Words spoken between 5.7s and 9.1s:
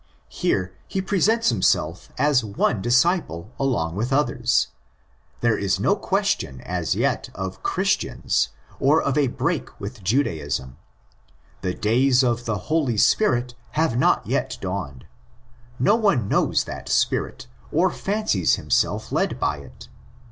no question as yet of'' Christians," or